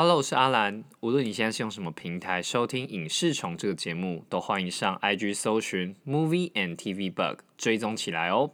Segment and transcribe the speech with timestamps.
[0.00, 0.84] Hello，我是阿兰。
[1.00, 8.52] 无论你现在是用什么平台收听《影视虫》这个节目，都欢迎上 IG 搜寻 Movie and TV Bug 追踪起来哦。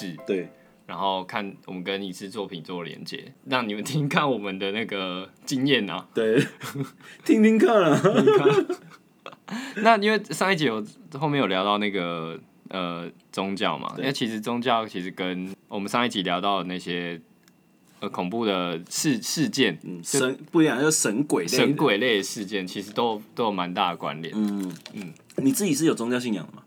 [0.00, 0.48] 自己的故事，对，
[0.86, 6.06] 然后看我们跟影视作品做连接，让你们听看我们的那个 经验啊。
[6.14, 6.42] 对，
[7.24, 8.00] 听听看啊。
[9.82, 10.84] 那因为上一集有
[11.18, 17.20] 后面有聊到那个呃宗教嘛，因对为其实宗教其实跟我们上一集聊到的那些
[17.98, 21.74] 呃恐怖的事事件、嗯，神不一样，就神鬼神。
[21.74, 24.32] 鬼类的事件，其实都都有蛮大的关联。
[24.36, 26.62] 嗯嗯，你自己是有宗教信仰的吗？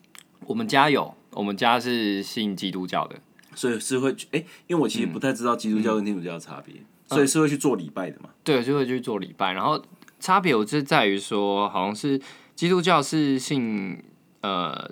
[0.45, 3.15] 我们家有，我们家是信基督教的，
[3.55, 8.29] 所以是会去哎、因为我其实不太知道基督教跟天主教的差别，嗯所以是会去做礼拜的嘛。
[8.43, 9.51] 对，就会去做礼拜。
[9.51, 9.83] 然后
[10.19, 12.19] 差别我是在于说，好像是
[12.55, 14.01] 基督教是信
[14.41, 14.89] 呃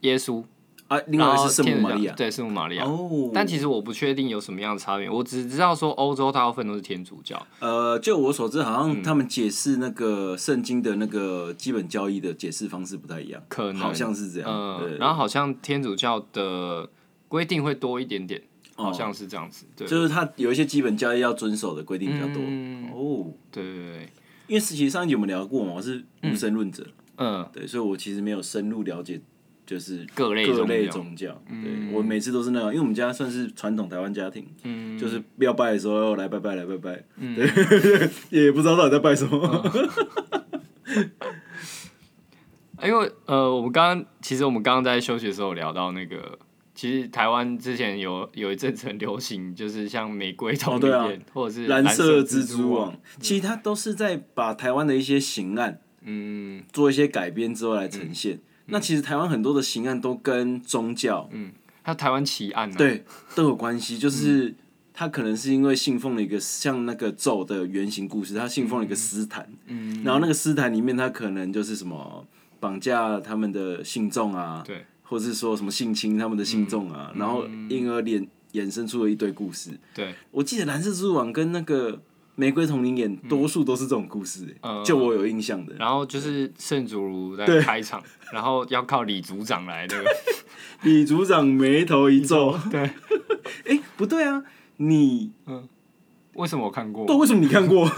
[0.00, 0.44] 耶稣，
[0.92, 2.14] 啊，另外是圣母玛利亚。
[2.14, 2.84] 对圣母玛利亚。
[2.84, 8.94] 哦，但其实我不确定有什么样的差别，我只知道说欧洲大部分都是天主教，呃，就我所知，好嗯。
[8.94, 13.76] 像他们解释那个圣经的那个基本教义的解释方式不太一样，可能。
[13.76, 14.48] 好像是这样。
[14.50, 16.88] 嗯、对，然后好像天主教的
[17.28, 18.42] 规定会多一点点，
[18.74, 22.36] 好像是这样子，对，哦就是他有一些基本教义要遵守的规定比较多。
[22.38, 22.90] 嗯。
[22.92, 24.08] 哦，对对对，
[24.48, 29.20] 因为其实上一集我们聊过嘛，我是无神论者，嗯，对，所以我其实没有深入了解，
[29.72, 31.42] 就是各类各类宗教。
[31.48, 39.64] 对我每次都是那样，因为我们家算是传统台湾家庭，嗯，就是要拜的时候来拜拜来拜拜，对，也不知道到底在拜什么。
[42.84, 46.38] 因为呃，我们刚刚其实我们刚刚在休息的时候有聊到那个，
[46.74, 58.40] 其实台湾之前有有一阵子很流行，就是像玫瑰同对啊、或者是蓝色色蜘蛛网，其实它都是在把台湾的一些刑案嗯，做一些改编之后来呈现。
[58.72, 61.52] 那其实台湾很多的刑案都跟宗教嗯
[61.82, 64.54] 还有台湾奇案呢、啊，对都有关系，就是
[64.94, 72.26] 他可能是因为信奉了一个像那个咒的原型故事，他信奉了一个斯坦，嗯，然后那个斯坦里面他可能就是什么
[72.60, 79.70] 绑架他们的信众啊，对，或是说什么性侵他们的信众啊，然后因而衍衍生出了一堆故事。
[79.92, 82.00] 对，我记得蓝色蜘蛛网跟那个
[82.34, 85.74] 玫瑰同林演多数都是这种故事、欸嗯就我有印象的。
[85.78, 90.10] 然后就是圣祖如在对开场，然后要靠李组长来那个，
[90.82, 92.80] 李组长眉头一皱，对，
[93.68, 94.42] 哎、不对啊，
[94.78, 95.68] 你嗯
[96.34, 97.06] 为什么我看过？
[97.06, 97.84] 对，为什么你看过？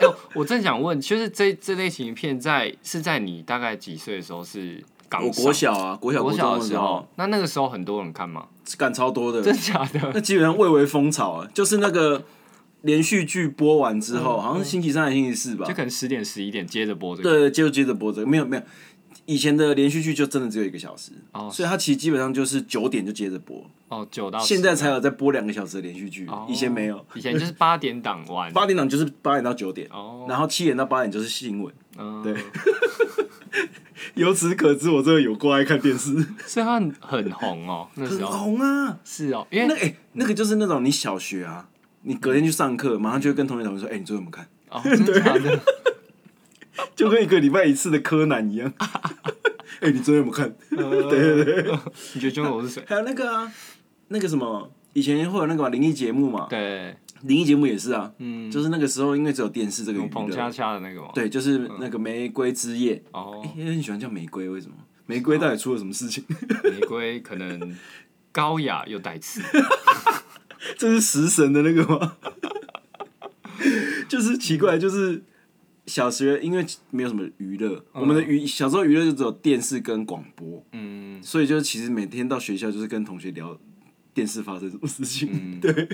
[0.00, 8.46] 哎呦我正想问，就是这这类型的片在是在你大概几岁的时候是刚我国小啊，国小国小的时候候，那那个时候很多人看吗？
[8.78, 10.12] 干超多的，真假的？
[10.14, 12.22] 那基本上蔚为风潮啊，就是那个
[12.82, 15.66] 连续剧播完之后，嗯好像是星期三还是星期四吧。
[15.66, 17.30] 就，可能十点十一点接着播这个。
[17.30, 18.62] 对，接着接着播这个，没有没有，
[19.26, 21.50] 以前的连续剧就真的只有一个小时，哦。
[21.52, 26.46] 所以它其实基本上就是九点就接着播，哦，九到现在才有在播两个小时的连续剧，哦。
[26.48, 27.04] 以前没有。
[27.14, 28.52] 以前就是八点档完。
[28.52, 31.74] 八点档就是八点到九点，哦，然后七点到八点就是新闻。
[31.98, 32.34] 嗯，对。
[34.14, 36.14] 由此可知，我真的有过爱看电视，
[36.46, 38.98] 所以他很很红哦，那时很候红啊。
[39.04, 41.68] 是哦，因为那个哎、那个就是那种你小学啊，
[42.02, 44.48] 你隔天去上课，马上就会跟同学讨论说，哎、你昨天有没有看？
[44.70, 45.60] 哦，真的假的？
[46.96, 48.72] 就跟一个礼拜一次的柯南一样。
[49.80, 50.54] 哎、你昨天有没有看？
[50.70, 51.78] 对对对，
[52.14, 52.84] 你觉得凶手是谁？
[52.86, 53.52] 还有那个啊，
[54.08, 61.08] 那个什么，以前会有那个嘛灵异节目嘛，对，灵异节目也是啊，嗯，就是那个时候因为只有电视这个娱乐，恰的那个嘛？
[61.14, 64.74] 对，就是那个玫瑰之夜，哦，也很喜欢叫玫瑰，为什么？
[65.06, 66.24] 玫瑰到底出了什么事情？
[66.64, 67.74] 玫瑰可能
[68.30, 69.40] 高雅又带刺。
[70.76, 72.16] 这是食神的那个吗？
[74.08, 75.22] 就是奇怪，就是
[75.86, 83.56] 小学因为没有什么娱乐，我们的娱小时候娱乐就只有电视跟广播，嗯，所以就是其实每天到学校就是跟同学聊
[84.14, 85.28] 电视发生什么事情。
[85.32, 85.88] 嗯 对，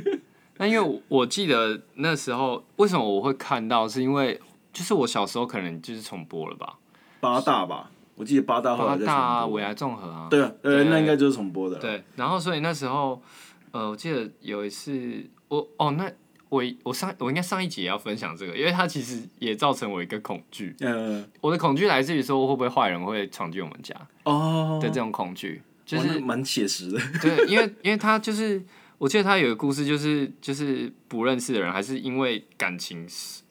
[0.59, 4.41] 那因为我我记得那时候为什么我会看到，是因为
[4.73, 6.79] 就是我小时候可能就是重播了吧，
[7.21, 13.21] 八大吧，我记得八大后八来在大啊、重播尾牙综合啊，对啊，呃，对那应该就是重播的。，对，然后所以那时候，
[13.73, 16.11] 呃，我记得有一次，我哦，那
[16.49, 20.75] 我我上我应该上一集也要分享这个，因为它其实也造成我一个恐惧。
[20.81, 27.01] 呃，我的恐惧来自于说会不会坏人会闯进我们家哦，的这种恐惧，就是蛮写实的。
[27.21, 28.63] 对，因为因为他就是，
[28.99, 33.07] 我记得他有个故事，就是就是不认识的人，还是因为感情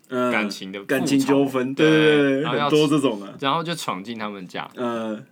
[0.07, 3.35] 嗯，感情的感情纠纷，对对对对，然后要很多这种啊。
[3.41, 4.69] 然后就闯进他们家。
[4.75, 5.25] 嗯，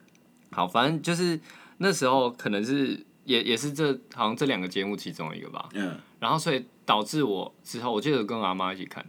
[0.52, 1.40] 好，反正就是
[1.78, 5.70] 那时候可能是也也是这好像这两个节目其中一个吧。
[5.74, 9.06] 嗯，然后所以导致我之后，我记得跟我阿妈一起看，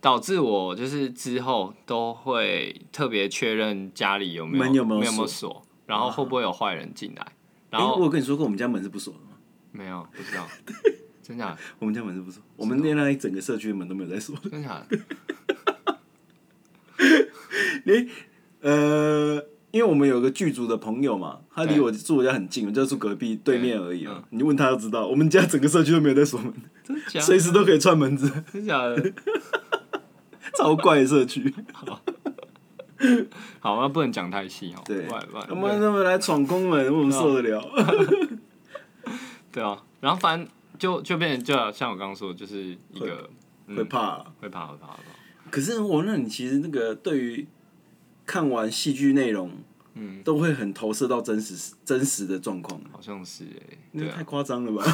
[0.00, 7.26] 导致我就是之后都会特别确认家里有没有门有没有锁锁，然后会不会有坏人进来，
[7.70, 9.26] 然哎，后我有跟你说过我们家门是不锁的吗？
[9.70, 10.46] 没有不知道，
[11.22, 14.34] 真假的我们家门是不锁，我们那一整个社区的门都没有在锁。
[14.50, 14.98] 真假的，
[18.60, 24.24] 呃，因为我们有个剧组的朋友嘛，他离我住我家很近，我就住隔壁对面而已嗯啊。
[24.30, 29.12] 你问他就知道，我们家整个社区都没有在锁门，真假随时都可以串门子，真假的。
[30.56, 31.54] 超怪的社区。
[33.60, 34.82] 好，那不能讲太细哦。
[34.84, 35.06] 对
[35.48, 37.62] 他们他们来闯宫门，我们受得了？
[39.52, 40.48] 对 啊，然后反正
[40.78, 43.28] 就就变成就像我刚刚说的，就是一个
[43.68, 44.24] 会怕啊。
[44.40, 45.50] 会怕会怕会怕。
[45.50, 47.46] 可是我，那你其实那个对于
[48.28, 49.50] 看完戏剧内容，
[49.94, 54.22] 嗯，都会很投射到真实真实的状况，好像是哎、那太。
[54.22, 54.84] 夸张了吧？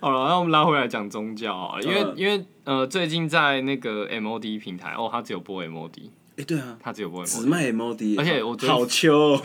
[0.00, 7.46] 好了，那我们拉回来讲宗教啊，因为、嗯因为呃，最近在那个 MOD 平台哦，它只有播 MOD，哎，对啊，它只有播只。
[7.46, 9.40] 卖 MOD，而且我好秋哦，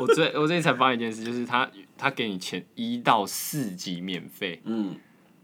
[0.00, 4.94] 我最 我最近才发现一件事，就是它它给你前一到四集免费，嗯，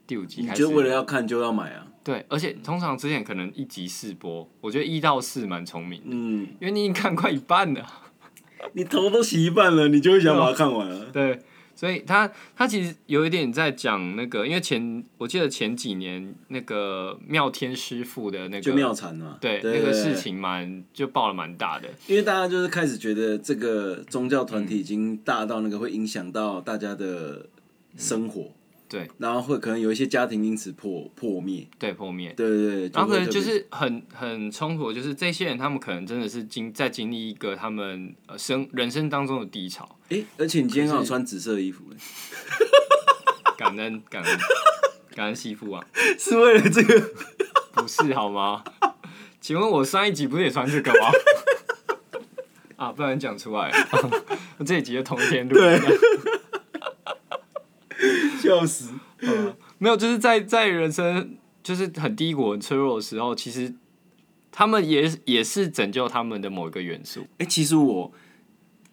[0.07, 7.85] 第五集你就为了要看就要买啊，对，而且通常之前可能一集四播，我觉得一到四蛮聪明的，嗯，因为你已经看快一半了。
[8.75, 11.07] 你头都洗一半了，你就会想把它看完了。
[11.13, 11.39] 对，
[11.75, 27.47] 所以他他其实有一点在讲那个，因为前我记得前几年那个妙天师傅的那就个妙禅嘛，对那个事，情蛮就爆了蛮大的，因为大家就是开始觉得这个宗教团体已经大到那个会影响到大家的
[27.97, 28.53] 生活，
[28.95, 32.33] 对然后会可能有一些家庭因此破破灭，对破灭。
[32.37, 41.97] 对对对，然后可能就是很很冲突，就是这些人他们可能真的是经在经历一个他们呃生人生当中的低潮，哎，而且你今天刚好穿紫色的衣服，欸
[43.59, 44.39] 感恩感恩
[45.15, 45.85] 感恩媳妇啊，
[46.19, 47.01] 是为了这个？
[47.73, 48.63] 不是好吗？
[49.41, 51.11] 请问我上一集不是也穿这个吗？
[52.87, 53.73] 啊，不然讲出来
[54.65, 55.55] 这一集就通天路。
[55.55, 55.81] 对
[58.45, 58.93] 笑死！
[59.79, 63.75] 没有，就是在在人生就是很低谷、很脆弱的时候，其实
[64.53, 67.27] 他们也也是拯救他们的某一个元素。
[67.39, 68.13] 哎，其实我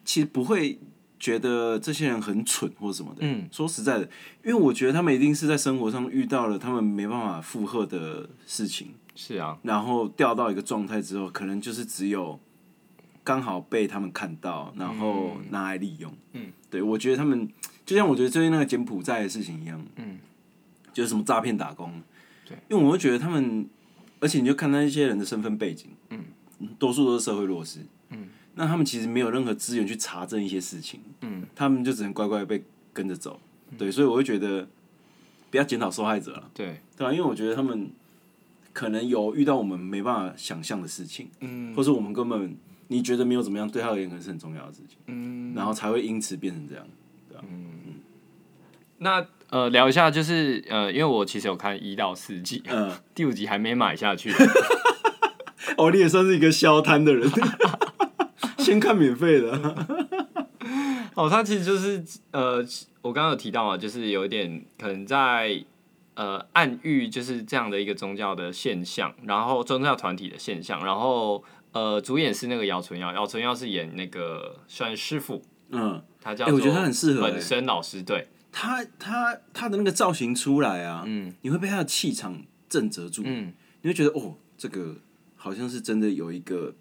[0.04, 0.78] 其实不会
[1.20, 3.18] 觉得这些人很蠢或什么的。
[3.20, 4.04] 嗯，说实在的，
[4.42, 12.40] 因为我觉得他们一定是在生活上遇到了他们没办法负荷的事情，是啊，然后掉到一个状态之后，可能就是只有
[13.22, 16.12] 刚好被他们看到，然后拿来利用。
[16.32, 17.48] 嗯，对，我觉得他们
[17.84, 20.18] 就像我觉得最近那个柬埔寨的事情一样，嗯，
[20.92, 22.00] 就是什么诈骗打工，
[22.46, 23.66] 对，因为我会觉得他们，
[24.20, 26.20] 而且你就看那一些人的身份背景，嗯，
[26.78, 27.80] 多数都是社会弱势，
[28.10, 32.62] 嗯，那他们其实没有任何资源去查证一些事情，嗯，他们就只能乖乖被
[32.92, 33.40] 跟着走，
[33.76, 34.68] 对，所以我会觉得
[35.50, 37.90] 不要检讨受害者了，对，对吧、因为我觉得他们
[38.72, 42.56] 可能有遇到我们没办法想象的事情，嗯或是我们根本
[42.88, 46.86] 你觉得没有怎么样，对他而言可能是很重要的事情，嗯，然后才会因此变成这样。
[48.98, 54.32] 那呃聊一下，就是呃，因为我其实有看一到四季，嗯， 第五集还没买下去。
[55.76, 57.28] 哦，你也算是一个消摊的人，
[58.58, 59.76] 先看免费的。
[61.14, 62.64] 哦，它其实就是呃，
[63.00, 65.64] 我刚刚有提到嘛，就是有一点可能在
[66.14, 77.32] 呃暗喻，就是这样的一个宗教的现象，然后宗教团体的现象，然后呃，主演是那个姚纯耀，姚纯耀是演那个算师傅，嗯，他叫哎我觉得他很适合哎。
[77.32, 81.34] 本身老师对，他他他的那个造型出来啊，嗯。
[81.42, 83.52] 你会被他的气场震慑住，嗯。
[83.82, 84.96] 你会觉得哦，这个
[85.36, 86.72] 好像是真的有一个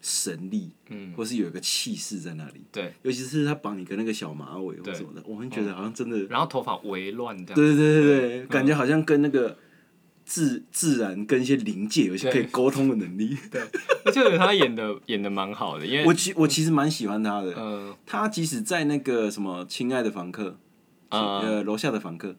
[0.00, 2.62] 神力，嗯，或是有一个气势在那里。
[2.72, 9.58] 对，尤其是他绑一个那个小马尾或什么的，我会觉得好像真的，然后头发微乱这样，对对对对对，感觉好像跟那个
[10.26, 13.34] 自自然跟一些灵界有一些可以沟通的能力。
[14.04, 20.50] 而且 我觉得他演的演的蛮好的，因为我其我其实蛮喜欢他的，呃他即使在那个什么《亲爱的房客》
[21.10, 22.34] 呃，呃楼下的房客，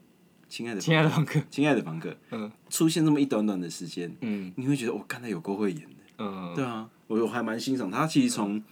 [0.48, 2.52] 亲爱的亲爱的房客，亲爱的房客，嗯。
[2.68, 4.52] 出现这么一短短的时间，嗯。
[4.56, 6.52] 你会觉得我看他有够会演的，嗯。
[6.54, 8.06] 对啊，我我还蛮欣赏他。
[8.06, 8.62] 其实从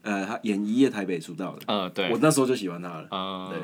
[0.00, 2.10] 呃他演《一夜台北》出道的，呃对。
[2.10, 3.06] 我，那时候就喜欢他了。
[3.10, 3.62] 呃，对，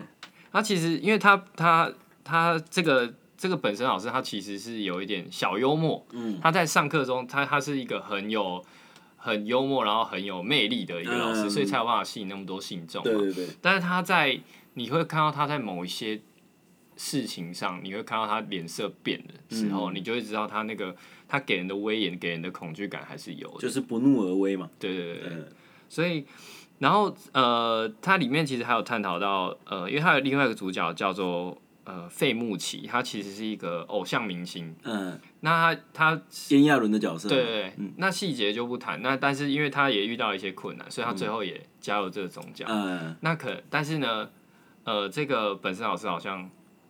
[0.52, 1.90] 他其实因为他他
[2.22, 8.62] 他这个这个本身老师他其实是有一点小幽默，嗯，他在上课中他他是一个很有
[9.16, 13.10] 很幽默，然后很有魅力的一个老师，嗯所以才有办法吸引那么多信众嘛。
[13.10, 14.38] 对对对，但是他在
[14.74, 16.20] 你会看到他在某一些
[16.98, 20.94] 事情上，你会看到他脸色变的时候，嗯你就会知道他那个
[21.26, 23.60] 他给人的威严、给人的恐惧感还是有的。
[23.60, 24.68] 就是不怒而威嘛。
[24.78, 25.32] 对对对
[25.88, 26.26] 所以
[26.78, 31.56] 然后呃，它里面其实还有探讨到呃，因为它有另外一个主角叫做
[31.90, 34.74] 呃费穆奇，他其实是一个偶像明星。
[34.84, 39.02] 嗯，那他他炎亚纶的角色，对对对，那细节就不谈。
[39.02, 42.64] 那但是因为他也遇到一些困难，所以他最后也加入这个宗教。
[42.68, 44.30] 嗯，那可但是呢，
[44.84, 46.48] 呃，这个本身老师好像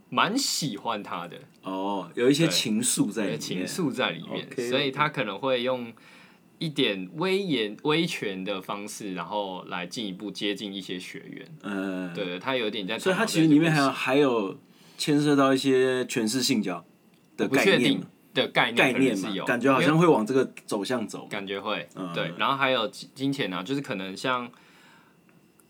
[0.08, 5.92] 蛮喜欢他的，哦，有一些情愫在里有面，情愫在里面所以他可能会用
[6.58, 11.48] 一点威严、威权的方式，然后来进一步接近一些学员。
[11.62, 14.58] 嗯，对，他有点在所以他其实里面还有还有
[15.00, 16.84] 牵涉到一些权势性交
[17.38, 17.98] 的我不念。
[17.98, 21.26] 嘛，的概念概念是有，，感觉好像会往这个走向走。
[21.28, 22.12] 感觉会，嗯。
[22.14, 24.48] 对，然后还有金金钱啊，就是可能像，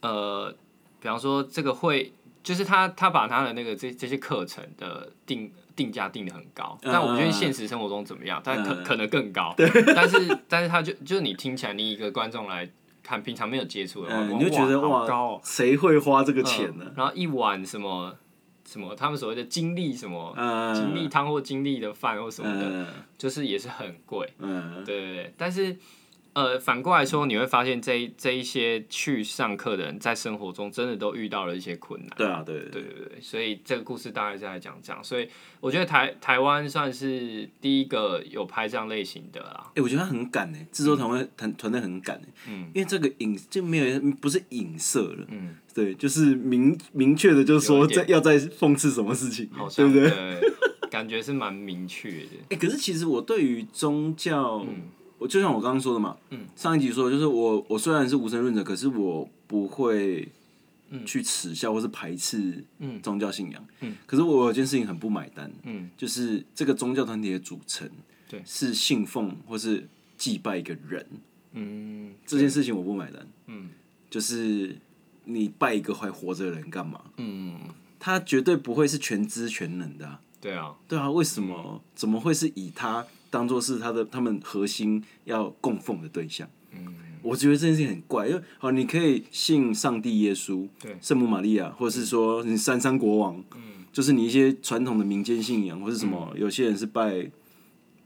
[0.03, 0.55] 呃，
[1.01, 9.55] 比方说这个会，就是他他把他的那个这这些课程的定定价定的很高，嗯但我不确定现实生活中怎么样，但可嗯可能更高，
[9.97, 12.71] 但是但是他就就是你听起来，你一个观众来
[13.03, 16.85] 看，平常没有接触的话，嗯，你就觉得哇高哦，谁会花这个钱呢？
[16.89, 16.93] 嗯？
[16.95, 18.15] 然后一碗什么
[18.71, 20.33] 什么，他们所谓的精力什么。
[20.37, 22.87] 嗯，精力汤或精力的饭或什么的，嗯。
[23.19, 24.85] 就是也是很贵，嗯。
[24.85, 25.77] 对对对，但是
[26.33, 32.11] 呃，反过来说，你会发现这一这一些去上课的人，在生活中真的都遇到了一些困难。
[32.17, 35.29] 对啊，对对对所以这个故事大概是在讲这样，所以
[35.61, 39.71] 我觉得台台湾算是第一个有拍这样类型的啦。
[39.75, 50.41] 哎，我觉得他很敢哎，制作团队团团队很敢哎，嗯因为这个影就没有不是影射了，嗯，对，就是明明确的，就是说在要在讽刺什么事情好，像对不对？
[50.41, 50.53] 对
[50.91, 52.31] 感觉是蛮明确的。
[52.51, 54.89] 哎、可是其实我对于宗教，嗯
[55.21, 60.27] 我就像我刚刚说的嘛，嗯上一集说的就是我我虽然是无神论者，可是我不会
[61.07, 63.65] 去耻笑或是排斥嗯宗教信仰。
[64.07, 67.89] 可是我有件事情很不买单，嗯就是这个宗教团体的组成，
[68.31, 69.87] 对是信奉或是
[70.17, 71.07] 祭拜一个人，
[71.53, 73.29] 嗯这件事情我不买单。
[73.47, 73.69] 嗯
[74.09, 74.77] 就是
[75.25, 77.01] 你拜一个还活着的人干嘛？
[77.19, 77.61] 嗯，
[77.99, 80.21] 他绝对不会是全知全能的、啊。
[80.41, 81.81] 对啊，对啊，为什么？
[81.95, 86.47] 怎么会是以他当做是他的他们核心要供奉的对象？
[86.73, 86.95] 嗯。
[87.23, 90.97] 我觉得这件事情很怪，因为好，你可以信上帝耶稣、对。
[91.01, 93.85] 圣母玛利亚，或者是说你三山国王，嗯。
[93.93, 97.31] 就是你一些传统的民间信仰，或是什么，有些人是拜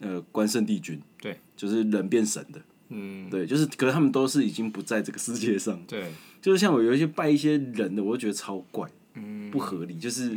[0.01, 3.29] 呃关圣帝君，对，就是人变神的，嗯。
[3.31, 9.51] 对，就是可是他们都是已经不在这个世界上，对，就是像我有一些拜一些人的，我就觉得超怪，嗯。
[9.51, 10.37] 不合理，就是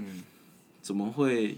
[0.81, 1.57] 怎么会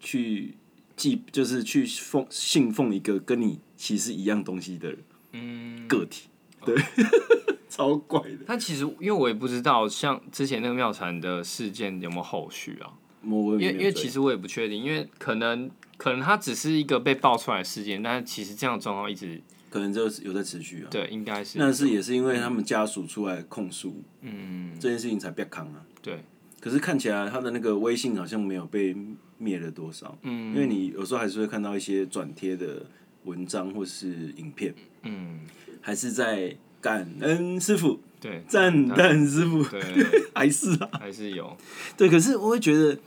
[0.00, 0.52] 去
[0.96, 4.96] 祭，就是去奉信奉一个跟你其实一样东西的
[5.32, 5.86] 嗯。
[5.86, 6.28] 个体，
[6.64, 6.74] 对，
[7.70, 8.38] 超怪的。
[8.46, 12.90] 但其实因为我也不知道，像之前那个妙传的事件有没有后续啊？
[13.22, 20.88] 因为因为其实实我也不确定，因为可能可能它只是一个被爆出来的事件，但是其实这样的状况一直可能就是有在持续啊。
[20.90, 25.84] 对，应该是但是也是因为他们家属出来控诉嗯这件事情才被扛啊。
[26.00, 26.20] 对
[26.66, 28.92] 可是看起来他的那个微信好像没有被
[29.38, 30.52] 灭了多少，嗯。
[30.52, 32.84] 因为你有时候还是会看到一些转贴的
[33.22, 35.38] 文章或是影片，嗯。
[35.80, 39.80] 还是在感恩师傅、对赞叹师傅，对
[40.34, 40.90] 还是啊。
[40.98, 41.56] 还是有。
[41.96, 42.98] 对，可是我会觉得，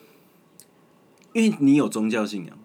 [1.34, 2.58] 因为你有宗教信仰，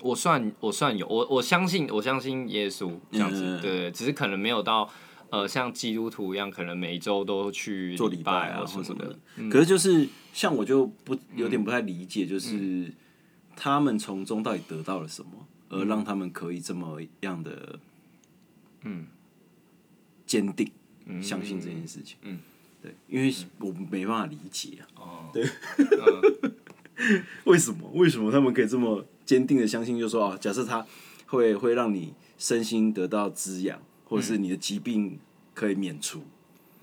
[0.00, 3.60] 我算我算有，我我相信我相信耶稣这样子，嗯。
[3.60, 4.88] 对，只是可能没有到
[5.30, 9.50] 呃像基督徒一样，可能每周都去做礼礼拜啊或什么或什么的的。。
[9.50, 12.92] 可是就是像我就不有点不太理解，就是
[13.54, 15.30] 他们从中到底得到了什么，
[15.68, 17.78] 而让他们可以这么样的
[18.82, 19.06] 嗯
[20.26, 20.70] 坚定
[21.22, 22.16] 相信这件事情。
[22.22, 22.38] 嗯，
[22.82, 25.32] 对，因为我没办法理解啊，哦，
[27.44, 30.84] 为什么为什么他们可以这么坚定的相信，就说啊，假设他
[31.26, 35.18] 会会让你身心得到滋养，或者是你的疾病
[35.52, 36.22] 可以免除，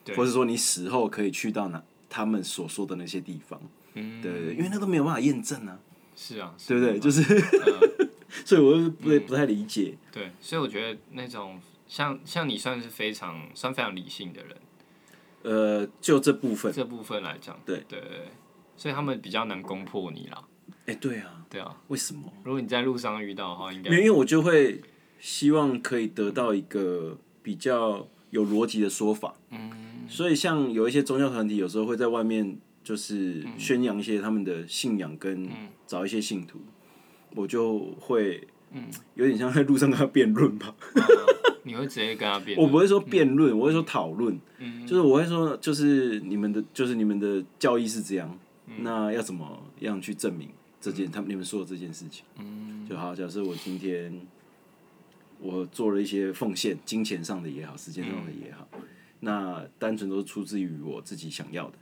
[0.06, 3.60] 对或者说你死后可以去到哪他们所说的那些地方。
[3.96, 5.80] 嗯，对对对，因为那都没有办法验证啊，
[6.16, 7.00] 是啊，对不对？
[7.00, 8.10] 就是，嗯
[8.46, 9.96] 所以我就不不太理解。
[10.12, 14.58] 对，所以我觉得那种像像你算是非常算非常理性的人，
[15.44, 18.28] 呃，就这部分，这部分来讲，对对对对，
[18.76, 20.44] 所以他们比较难攻破你啦。
[20.88, 22.34] 哎，对啊，对啊，为什么？
[22.44, 24.82] 如果你在路上遇到的话，应该因为我就会
[25.24, 29.34] 希望可以得到一个比较有逻辑的说法。
[29.52, 29.72] 嗯
[30.10, 35.50] 所以像有一些宗教团体，有时候会在外面就是嗯宣扬一些他们的信仰，跟
[35.88, 36.60] 找一些信徒，
[37.36, 38.84] 我就会嗯
[39.16, 40.76] 有点像在路上跟他辩论吧。
[41.64, 44.86] 你会直接跟他辩， 我不会说辩论，我会说讨论，嗯。
[44.86, 48.38] 就是我会说，就是你们的，就是你们的教义是这样，
[48.68, 48.76] 嗯。
[48.82, 50.50] 那要怎么样去证明
[50.82, 52.26] 这件他们你们说的这件事情？
[52.38, 52.86] 嗯。
[52.90, 54.14] 就好，假设我今天
[55.44, 58.66] 我做了一些奉献，金钱上的也好，时间上的也好，
[59.20, 61.74] 那单纯都是出自于我自己想要的。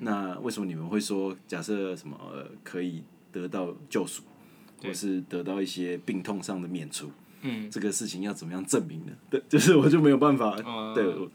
[0.00, 4.22] 那为什么你们会说，假设什么、呃、可以得到救赎，
[4.82, 7.10] 或是得到一些病痛上的免除？
[7.46, 9.12] 嗯，这个事情要怎么样证明呢？
[9.30, 10.56] 对， 就是我就没有办法。
[10.64, 11.30] 呃对，我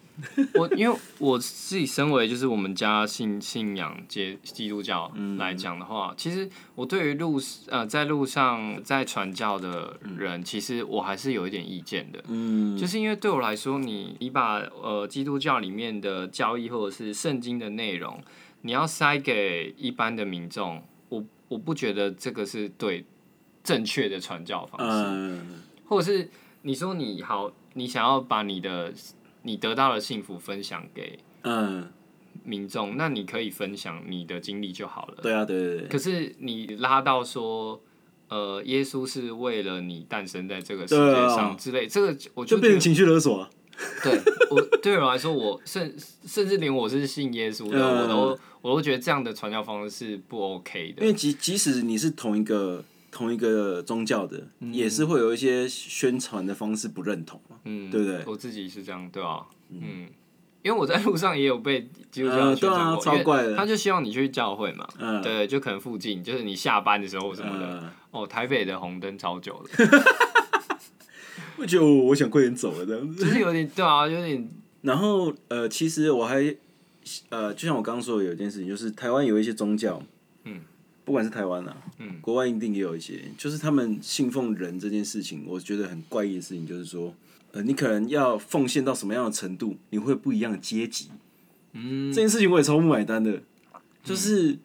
[0.62, 12.24] 我因为我自己身为就是我们家信信仰接基督教来讲的话，其实我对于路呃在路上在传教的人，其实我还是有一点意见的。
[12.27, 18.22] 嗯，就是因为对我来说，你你把呃基督教里面的教义或者是圣经的内容，
[18.62, 23.06] 你要塞给一般的民众，我我不觉得这个是对
[23.63, 25.08] 正确的传教方式。
[25.08, 26.29] 嗯或者是
[26.62, 28.93] 你说你好，你想要把你的
[29.41, 31.86] 你得到的幸福分享给嗯，
[32.45, 35.17] 民众，那你可以分享你的经历就好了。
[35.21, 37.81] 对啊，对对对，可是你拉到说，
[38.29, 43.50] 呃，耶稣是为了你诞生在这个世界上之类，这个我就觉得就变成情绪勒索啊。
[44.01, 44.17] 对
[44.50, 45.93] 我对我来说，我甚
[46.25, 51.01] 甚至连我是信耶稣的，嗯我都我都觉得这样的传教方式是不 OK 的。
[51.01, 52.81] 因为即即使你是同一个
[53.12, 58.24] 同一个宗教的，也是会有一些宣传的方式不认同嘛，嗯，对不对？
[58.25, 60.08] 我自己是这样，对啊，嗯，
[60.63, 63.56] 因为我在路上也有被基督教呃宣传对啊过，超怪的。
[63.56, 69.70] 他就希望你去教会嘛，嗯，对，就可能附近，就是你下班的时候什么的，嗯，哦，台北的红灯超久了，
[71.58, 73.25] 我觉得我我想快点走了这样子。
[73.25, 74.50] 就是有点对啊，有点
[74.82, 76.56] 然后呃，其实我还
[77.30, 80.01] 呃，就像我刚刚说的，有一件事情，就是台湾有一些宗教，
[80.46, 80.62] 嗯，
[81.12, 87.13] 不管是台湾啊，嗯，国外一定也有一些，就是他们信奉人这件事情，我觉得很怪异的事情，就是说，
[87.51, 91.10] 呃，你可能要奉献到什么样的程度，你会不一样的阶级，
[91.74, 92.13] 嗯。
[92.13, 93.44] 这件事情我也超不买单的，
[94.06, 94.58] 就是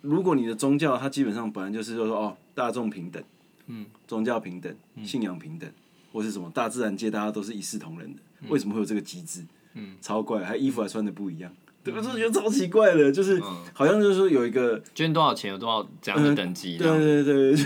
[0.00, 3.22] 如果你的宗教它基本上本来就是说哦，大众平等，
[3.66, 4.74] 嗯，宗教平等，
[5.04, 5.70] 信仰平等，
[6.14, 9.44] 或是什么大自然界大家都是一视同仁的，为什么会有这个机制？
[9.74, 17.64] 嗯，超怪，还衣服还穿的不一样，对我就觉得超奇怪的，就是嗯好像就是说有一个，捐多少钱有多少这样的等级对的，对对对，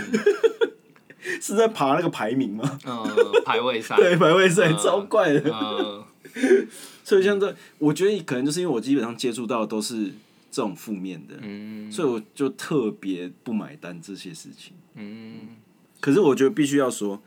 [1.41, 2.79] 是在爬那个排名吗？
[2.85, 3.03] 嗯，
[3.45, 5.49] 排位赛， 对，排位赛嗯超怪的。
[5.51, 6.05] 呃，
[7.03, 10.05] 所以像这，我觉得可能就是因为我基本上接触到的都是
[10.51, 14.73] 这种负面的，嗯所以我就特别不买单这些事情。
[14.95, 15.39] 嗯
[16.01, 17.21] 可是我觉得必须要说，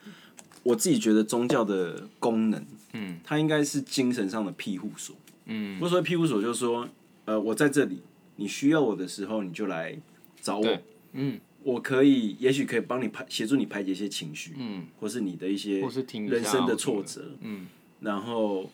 [0.62, 2.62] 我自己觉得宗教的功能，
[2.93, 5.14] 嗯它应该是精神上的庇护所。
[5.53, 6.88] 嗯，不是说庇护所，就是说，
[7.27, 8.01] 呃，我在这里，
[8.37, 9.99] 你需要我的时候，你就来
[10.41, 10.79] 找我，
[11.12, 11.38] 嗯。
[11.65, 17.69] 我可以，也许可以帮你排协助你排解一些情绪，嗯，或是你的一些或是听人生的挫折，嗯，
[18.01, 18.69] 然后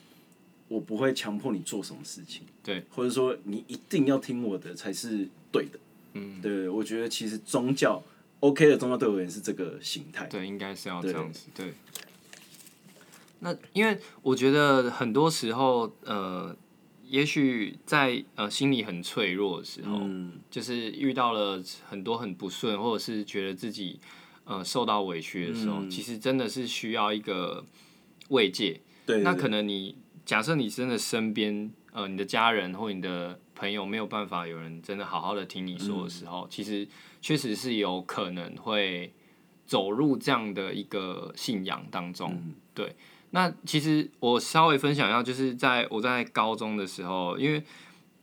[0.69, 5.79] 我不会强迫你做什么事情，对，或者说你一定要听我的才是对的，
[6.15, 8.03] 嗯，对，我觉得其实宗教
[8.41, 11.75] OK 的宗教对我而言是这个形态，对，应该是要对这样子，对。
[13.41, 16.57] 那因为我觉得很多时候，呃，
[17.09, 23.99] 也许在呃心里很脆弱的时候，嗯，就是遇到了很多很不顺，或者是觉得自己
[24.45, 25.91] 呃受到委屈的时候，嗯。
[25.91, 27.65] 其实真的是需要一个
[28.29, 28.81] 慰藉。
[29.07, 36.87] 对，那可能你假设你真的身边呃你的家人或你的朋友没有办法有人真的好好的听你说的时候，其实
[37.21, 39.13] 确实是有可能会
[39.67, 42.31] 走入这样的一个信仰当中。
[42.33, 42.55] 嗯。
[42.75, 42.95] 对，
[43.31, 47.63] 那其实我稍微分享一下，就是在我在高中的时候，因为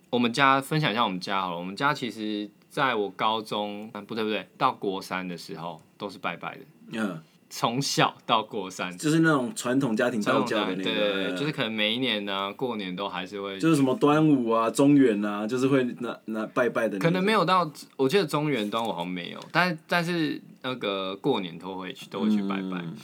[0.10, 6.62] 我们家分享一下我们家好了，我们家其实在我高中啊不对不对，到国三的时候都是拜拜的，
[6.94, 8.98] 嗯，从小到国三。
[8.98, 22.96] 就是那种传统家庭道教的那个，就是可能每一年呢，过年都还是会，就是什么端午啊、中元啊，就是会那那拜拜的那个，可能没有到，我记得中元端午好像没有，但但是那个过年都会去都会去拜拜，嗯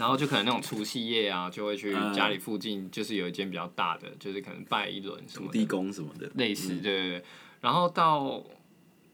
[0.00, 7.24] 然后就可能那种除夕夜啊，就会去嗯家里附近，就是有一间比较大的，就是可能拜一轮什么的土地公什么的，类似，对对对，
[7.60, 8.42] 然后到。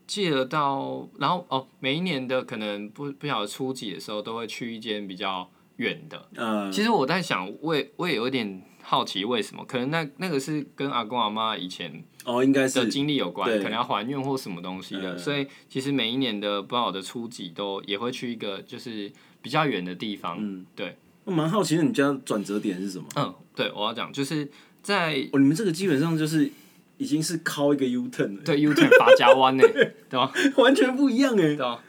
[0.09, 9.64] 记得到，然后哦，每一年的可能不不晓得初几的时候，都会去一间比较远的，嗯，其实我在想，我也我也有点好奇，为什么？
[9.64, 20.37] 可能那那个是跟阿公阿妈以前哦，应该的是经历有关，对可能要还愿或什么东西的，嗯所以其实每一年的不知道的初几都也会去一个就是比较远的地方。
[20.40, 23.07] 嗯，对，我蛮好奇，的你家转折点是什么？
[23.16, 24.49] 嗯，对，我要讲就是
[24.83, 26.51] 在哦，你们这个基本上就是
[26.99, 29.62] 已经是靠一个 U turn 了，对 U turn 八家湾呢，
[30.09, 30.33] 对吧？
[30.57, 31.57] 完全不一样哎对。
[31.57, 31.83] 吧？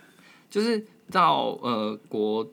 [0.50, 2.52] 就是到呃国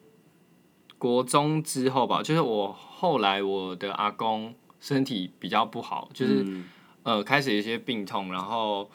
[0.98, 6.42] 国中之后吧，就是我后来我的阿公身体比较不好，就是。
[6.46, 6.64] 嗯
[7.04, 8.90] 呃，开始有一些病痛，然后，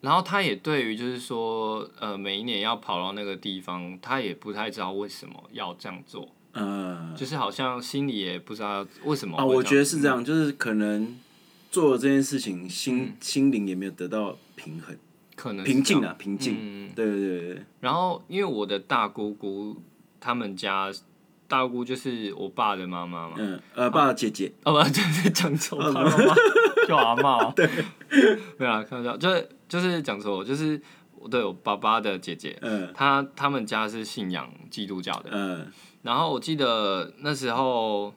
[0.00, 11.18] 然后他也对于就是说，呃，每一年要跑到那个地方，他也不太知道为什么要这样做，嗯，就是好像心里也不知道为什么啊，我觉得是这样，就是可能
[11.70, 14.96] 做了这件事情，心心灵也没有得到平衡、
[15.36, 16.56] 可能平静啊，平静。
[16.58, 19.76] 嗯，对对对对，然后因为我的大姑姑
[20.18, 20.90] 他们家
[21.46, 26.34] 大姑就是我爸的妈妈嘛，嗯，呃，爸的姐姐，哦不， 就是讲错，爸爸妈妈
[26.88, 27.68] 叫阿妈，对，
[28.56, 30.78] 没有啦，开玩笑，就是就是讲错，就是
[31.14, 32.92] 我对我爸爸的姐姐，嗯。
[32.92, 35.72] 她他们家是信仰基督教的，嗯。
[36.02, 38.12] 然后我记得那时候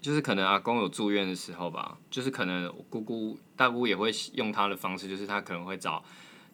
[0.00, 6.02] 就是可能阿公有住院的时候吧，就是可能我姑姑大姑也会用她的方式，就是她可能会找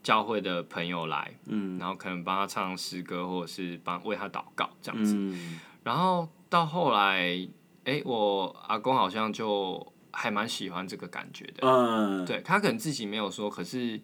[0.02, 1.78] 教会的朋友来，嗯。
[1.78, 5.14] 然后可能帮他唱诗歌，或者是帮为他祷告这样子。
[5.16, 5.58] 嗯。
[5.82, 7.48] 然后到后来，
[7.84, 14.00] 哎，我阿公好像就还蛮喜欢这个感觉的，嗯，对他可能自己没有说，可是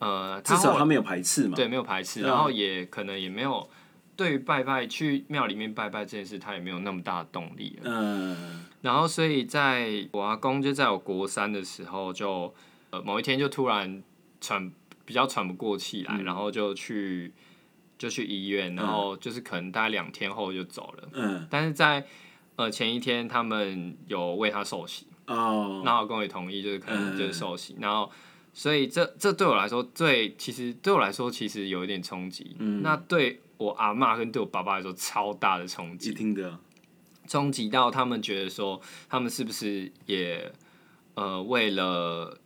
[0.00, 1.54] 呃，至少他没有排斥嘛。
[1.54, 3.70] 对没有排斥，然后也可能也没有
[4.16, 7.84] 对于拜拜去庙里面拜拜这件事，他也没有那么大的动力了。
[7.86, 12.52] 嗯然后所以在我阿公就在我国三的时候就，
[12.90, 14.02] 呃某一天就突然
[14.40, 14.72] 喘
[15.04, 17.32] 比较喘不过气嗯来，然后就去
[17.98, 21.08] 就去医院，然后就是可能大概两天后就走了。
[21.12, 22.06] 嗯但是在
[22.56, 28.10] 呃前一天他们有为他受洗，哦，然后阿公也同意，就是可能嗯就是受洗，然后
[28.52, 32.82] 所以这这对我来说最其实对我来说其实有一点冲击，嗯。
[32.82, 36.58] 那对我阿嬷跟对我爸爸来说超大的冲一击，听的，
[37.28, 40.50] 冲击到他们觉得说他们是不是也
[41.14, 42.36] 呃为了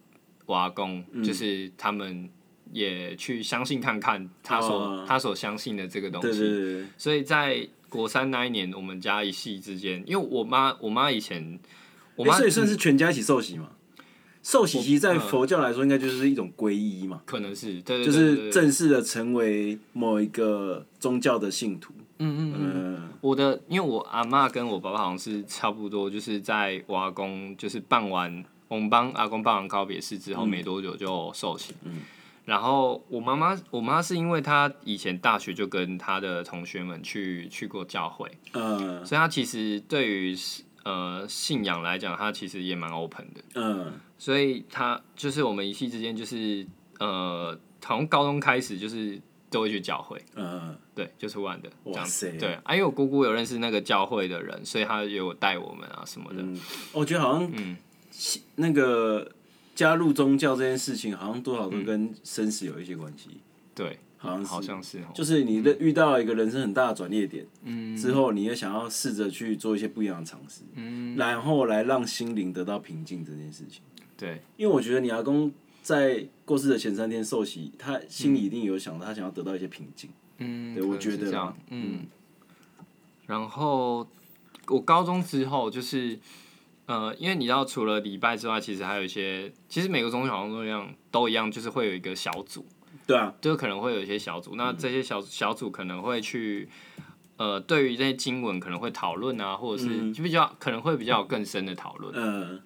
[0.47, 1.25] 我阿公，嗯。
[1.25, 2.29] 就是他们
[2.73, 5.05] 也去相信看看他所、哦。
[5.09, 11.59] 他所相信的这个东西，对对对对，所以在国三那一年，我们家一系之间，因为我妈我妈以前
[12.17, 13.71] 我妈诶所以算是全家一起受洗嘛。
[14.45, 21.93] 受洗其实，在嗯佛教来说，应该就是一种皈依嘛，可能是对对对就是正式的成为某一个宗教的信徒。
[22.19, 22.73] 嗯嗯嗯。
[22.75, 31.75] 嗯我的，因为我阿妈跟我爸爸好像是差不多，就是在我阿公就是办完我们帮阿公办完告别式之后、没多久就受洗。
[31.85, 32.03] 嗯
[32.45, 40.37] 然后我妈妈，我妈是因为她以前大学就跟她的同学们去去过教会，嗯所以她其实对于
[40.85, 43.41] 呃信仰来讲，她其实也蛮 open 的。
[43.55, 43.93] 嗯
[44.25, 46.67] 所以他就是我们一系之间就是
[46.99, 50.19] 呃，从高中开始就是都会去教会。
[50.35, 52.39] 嗯，对，就是玩的这样哇塞子。
[52.39, 56.41] 对啊，因为我姑姑有认识那个教会的人，所以她也有带我们啊什么的。
[56.41, 56.59] 嗯，
[56.95, 57.77] 我觉得好像嗯
[58.55, 59.31] 那个
[59.75, 63.43] 加入宗教这件事情，好像多少都嗯跟生死有一些关系。
[63.75, 65.09] 对，好像是好像是哦。
[65.15, 73.83] 就是你的遇到一个人生很大的转捩点嗯之后，你也想要试着去做一些不一样的尝试，嗯，然后来让心灵得到平静这件事情。
[74.17, 80.11] 对，因为我觉得你阿公在过世的前三天受洗，他心里一定有想到他想要得到一些平静。
[80.39, 82.07] 嗯，对我觉得啦这样，嗯。
[83.27, 84.07] 然后
[84.69, 86.19] 我高中之后就是。
[86.87, 92.67] 呃，因为你知道，除了礼拜之外，其实还有一些，其实每个中小好像都一样，都一样，就是会有一个小组，
[93.07, 96.69] 对啊，就可能会有一些小组，那这些小小组可能会去，
[97.39, 102.13] 呃，对于这些经文可能会讨论啊，或者是就比较可能会比较有更深的讨论。
[102.15, 102.61] 嗯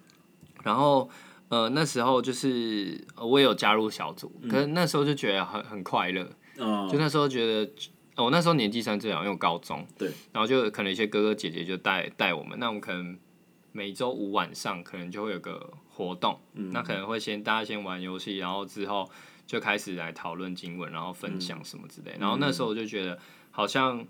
[0.63, 1.09] 然后
[1.49, 6.23] 呃那时候就是呃我也有加入小组，可是那时候就觉得很很快乐，
[6.57, 7.71] 哦就那时候觉得。
[8.15, 13.17] 呃我那时候年纪算最小，因为我高中，对，然后就可能一些哥哥姐姐就带带我们，那我们可能
[13.71, 19.09] 每周五晚上可能就会有个活动，那可能会先大家先玩游戏，然后之后
[19.47, 22.13] 就开始来讨论经文，然后分享什么之类。
[22.19, 23.17] 然后那时候我就觉得
[23.51, 24.05] 好像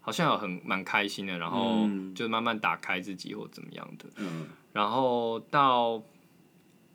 [0.00, 4.06] 好像有很蛮开心的，然后嗯就慢慢打开自己或怎么样的。
[4.16, 6.02] 嗯然后到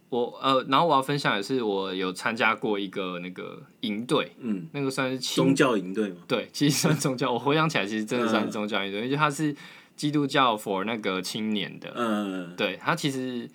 [0.09, 7.31] 我呃，然后我要分享的是，我有参加过一个那个营队，嗯，那个算是宗教营队吗，对，其实算宗教。
[7.31, 9.55] 我回想起来，其实真的算是宗教营队，因为它是
[9.95, 11.93] 基督教 for 那个青年的。
[11.95, 13.47] 嗯对，它其实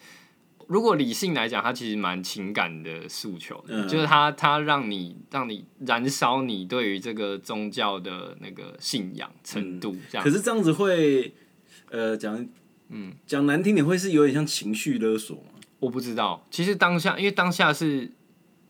[0.69, 10.31] 如果理性来讲，它其实蛮情感的诉求的，嗯就是它它让你让你燃烧你对于这个宗教的那个信仰程度，这样可。
[10.31, 11.35] 是这样子会，
[11.91, 12.47] 呃，讲，
[12.91, 15.54] 嗯，讲难听点，会是有点像情绪勒索嘛？
[15.85, 18.11] 我不知道，其实当下因为当下是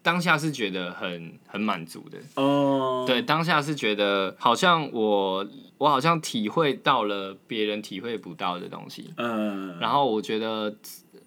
[0.03, 5.47] 当下是觉得很很满足的，哦，对，当下是觉得好像我
[5.79, 10.75] 我好像体会到了别人体会不到的东西，嗯，然后我觉得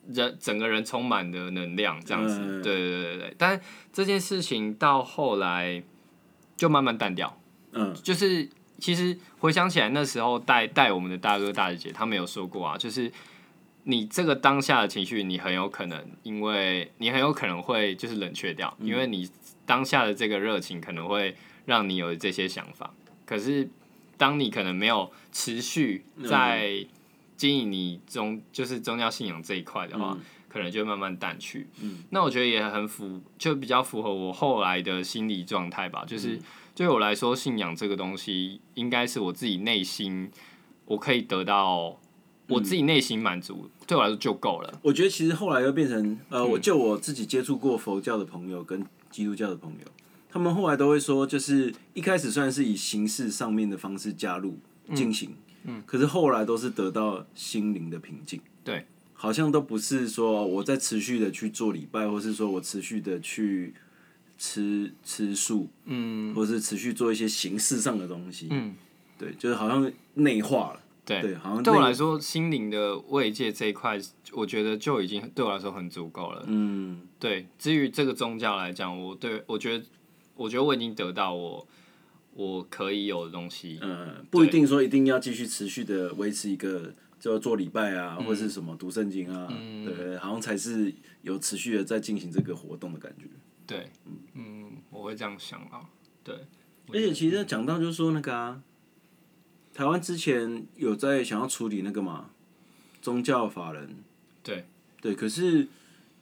[0.07, 2.61] 人整个人充满的能量，这样子，嗯。
[2.61, 3.35] 对对对对。
[3.37, 3.59] 但
[3.91, 5.81] 这件事情到后来
[6.55, 7.39] 就慢慢淡掉，
[7.71, 7.93] 嗯。
[8.03, 8.47] 就是
[8.79, 13.11] 其实回想起来，那时候带带我们的大哥大姐姐，他们有说过啊，就是
[13.89, 19.29] 你这个当下的情绪，你很有可能，因为你很有可能会就是冷却掉，因为你
[19.65, 21.33] 当下的这个热情可能会
[21.65, 22.93] 让你有这些想法，
[23.25, 23.69] 可是
[24.17, 26.85] 当你可能没有持续嗯在
[27.37, 30.17] 经营你宗就是宗教信仰这一块的话，
[30.49, 31.67] 可能就慢慢淡去。
[31.79, 36.03] 嗯那我觉得也很符，就比较符合我后来的心理状态吧。
[36.03, 36.37] 嗯就是
[36.75, 40.29] 对我来说，信仰这个东西，应该是我自己内心
[40.85, 41.97] 我可以得到
[42.47, 44.79] 我自己内心满足，对我来说就够了。
[44.81, 46.49] 我觉得其实后来又变成，呃，嗯。
[46.51, 49.91] 我就我自己接触过佛教的朋友跟基督教的朋友，
[50.29, 54.57] 他们后来都会说，就是一开始虽然是以形式上面的方式加入
[54.93, 63.73] 进行，嗯，可是后来都是得到心灵的平静，对，好像都不是说我在持续的去做礼拜，或是说我持续的去
[64.37, 68.75] 吃吃素，嗯，或是持续做一些形式上的东西，嗯，
[69.17, 73.97] 对，就是好像内化了，对对，好像内对我来说，心灵的慰藉这一块，
[74.33, 76.43] 我觉得就已经对我来说很足够了。
[76.47, 79.85] 嗯，对，至于这个宗教来讲，我对我觉得，
[80.35, 81.65] 我觉得我已经得到我
[82.33, 83.79] 我可以有的东西。
[83.81, 89.47] 嗯，不一定说一定要继续持续的维持一个，就做礼拜啊，或是什么读圣经啊，
[89.85, 93.25] 对，好像才是有持续的在进行这个活动的感觉。
[93.65, 93.89] 对，
[94.33, 95.87] 嗯，我会这样想啊。
[96.23, 96.35] 对，
[96.89, 98.61] 而且其实讲到就是说那个啊，
[99.77, 102.31] 台湾之前有在想要处理那个嘛，
[102.99, 103.95] 宗教法人，
[104.41, 104.65] 对，
[104.99, 105.67] 对，可是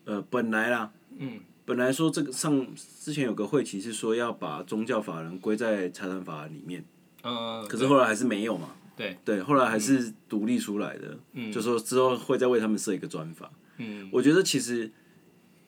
[0.03, 6.83] 呃本来啦，嗯，本来说这个上之前有个会期是说要把宗教法人归在财产法里面，
[7.21, 8.71] 呃，可是后来还是没有嘛。
[8.97, 9.17] 对。
[9.23, 11.17] 对，后来还是独立出来的，
[11.49, 13.49] 就说之后会再为他们设一个专法。
[13.77, 14.91] 嗯，我觉得其实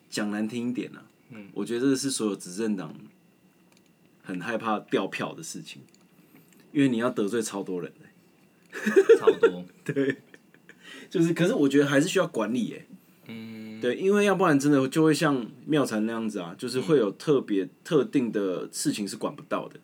[0.09, 2.93] 讲难听一点啊，嗯，我觉得这是所有执政党
[4.21, 5.81] 很害怕掉票的事情，
[6.71, 9.65] 因为你要得罪超多人的，差不多。
[11.09, 12.85] 就是，可是我觉得还是需要管理耶。
[13.27, 19.79] 嗯，对，因为要不然真的就会像妙禅那样子啊，就是会有特别特定的事情是管不到的。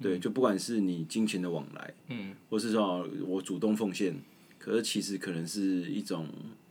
[0.00, 4.20] 对，就不管是你金钱的往来，嗯，或是说我主动奉献，
[4.58, 6.28] 可是其实可能是一种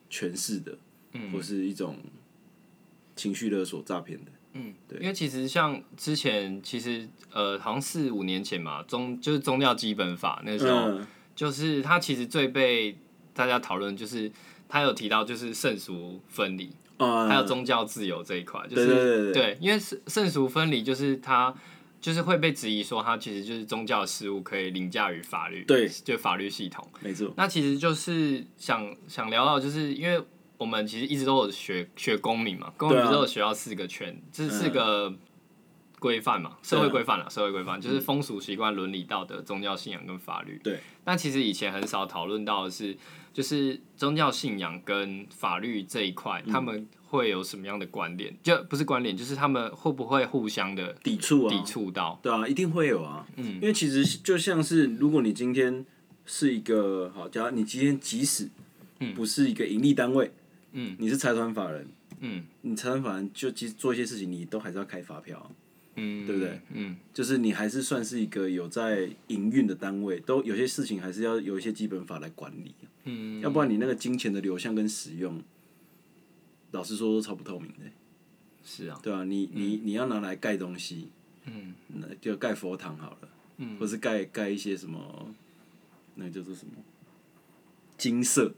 [0.09, 0.77] 权势的，
[1.13, 1.97] 嗯或是一种
[3.15, 4.31] 情绪勒索、诈骗的。
[4.99, 12.97] 因为其实像之前，其实呃，好像四五年前嘛，宗就是宗教基本法那时候，嗯，就是它其实最被
[13.33, 14.31] 大家讨论，就是
[14.67, 21.53] 他有提到就是圣俗分离，啊，还有宗教自由这一块，就是对因为圣圣俗分离就是它
[21.99, 26.87] 就是会被质疑说它其实就是宗教事务可以凌驾于法律，对，就法律系统。
[27.01, 30.23] 没错，那其实就是想想聊到，就是因为
[30.57, 35.13] 我们其实一直都有学学公民嘛，公民不是都有学到四个圈，这是四个
[35.99, 40.59] 规范嘛，社会规范啦，社会规范就是风俗习惯、伦理道德、宗教信仰跟法律。
[40.63, 40.79] 对。
[41.03, 42.97] 但其实以前很少讨论到的是，
[43.33, 48.35] 就是宗教信仰跟法律这一块，他们会有什么样的关联？
[48.43, 52.19] 就不是关联，就是他们会不会互相的抵触啊，抵触到？
[52.21, 53.25] 对啊，一定会有啊。
[53.37, 55.85] 嗯，因为其实就像是，如果你今天
[56.25, 58.49] 是一个好，假如你今天即使
[59.15, 60.33] 不是一个盈利单位，嗯，
[60.99, 61.87] 你是财团法人，
[62.19, 62.43] 嗯。
[62.61, 65.51] 你财团法人就其实做一些事情，你都还是要开发票啊、
[65.95, 66.61] 嗯，对不对？
[66.73, 66.97] 嗯。
[67.13, 75.41] 就是你还是算是一个有在营运的单位，都有些事情还是要有一些基本法来管理，嗯，要不然你那个金钱的流向跟使用，
[76.71, 77.85] 老实说都超不透明的。
[78.63, 81.07] 是啊，对啊，你你你要拿来盖东西，
[81.45, 85.33] 嗯，那就盖佛堂好了，嗯，或是盖盖一些什么，
[86.15, 86.73] 那个叫做什么
[87.97, 88.53] 金色，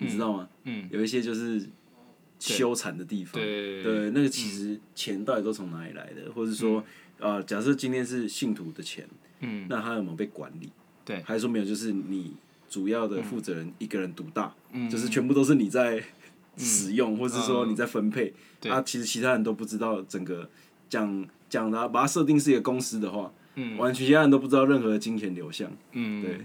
[0.00, 0.48] 你知道吗？
[0.64, 1.64] 嗯，有一些就是
[2.38, 3.82] 修禅的地方，对。
[3.82, 6.82] 对，那个其实钱到底都从哪里来的，或者说，
[7.18, 9.06] 呃，假设今天是信徒的钱，
[9.40, 10.70] 嗯，那他有没有被管理？
[11.04, 11.22] 对。
[11.22, 11.64] 还是说没有？
[11.64, 12.34] 就是你
[12.68, 14.88] 主要的负责人一个人独大，嗯。
[14.88, 16.02] 就是全部都是你在
[16.56, 18.72] 使用，或是说你在分配，对。
[18.72, 20.48] 啊，其实其他人都不知道整个
[20.88, 23.76] 讲讲的，把它设定是一个公司的话，嗯。
[23.76, 26.40] 完全其他人都不知道任何的金钱流向，嗯，对，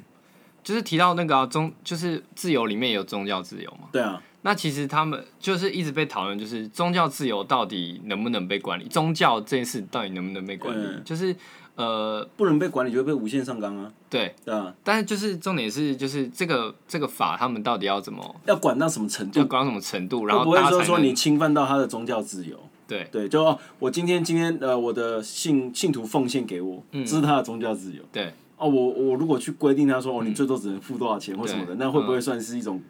[0.66, 3.88] 就是提到那个、啊、宗，就是自由里面有宗教自由嘛。
[3.92, 8.86] 对啊，那其实他们就是一直被讨论，就是宗教自由到底能不能被管理？
[8.86, 10.84] 宗教这件事到底能不能被管理？
[10.84, 11.34] 嗯就是
[11.76, 19.40] 呃，不能被管理就会被无限上纲啊，对，对啊，但是就是重点是，就是这个这个法，他们到底要怎么要管到什么程度？
[19.40, 22.58] 要管到什么程度，然后不会后大家才能说说你侵犯到他的宗教自由？
[22.88, 28.02] 对对，就哦，我今天今天呃，我的信信徒奉献给我，嗯这是他的宗教自由。
[28.12, 32.82] 对哦，我我如果去规定他说哦，你最多只能付多少钱或什么的，那会不会算是一种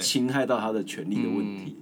[0.00, 1.76] 侵害到他的权利的问题？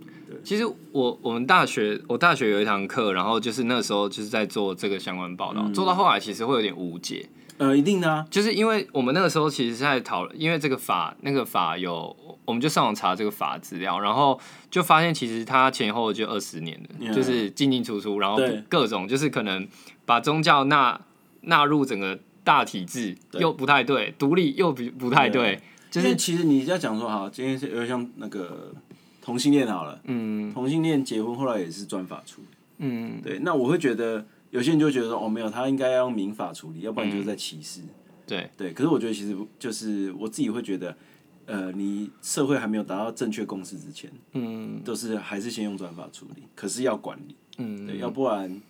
[0.44, 7.28] 其实我我们大学我大学有一堂课，然后就是那时候就是在做这个相关报道，做到后来其实会有点无解，
[7.58, 14.38] 呃，一定的啊，就是因为我们那个时候其实是在讨论，因为这个法那个法有，我们就上网查这个法资料，然后
[14.70, 19.66] 就发现其实它前后就二十年了就是进进出出，然后各种就是可能
[20.06, 20.98] 把宗教纳
[21.42, 28.72] 纳入整个大体制又不太对，独立又不不太对，就是其实你要讲说哈，今天是有点像那个
[29.20, 30.52] 同性恋好了，嗯。
[30.52, 32.48] 同性恋结婚后来也是专法处理，
[32.78, 33.20] 嗯。
[33.22, 37.82] 对，那我会觉得有些人就会觉得说哦没有，他应该要用民法处理，要不然就是在歧视。
[38.26, 38.48] 对。
[38.56, 40.96] 对，可是我觉得其实就是我自己会觉得，
[41.46, 44.80] 呃，你社会还没有达到正确共识之前，嗯。
[44.84, 47.86] 都是还是先用专法处理，可是要管理，嗯。
[47.86, 48.60] 对，要不然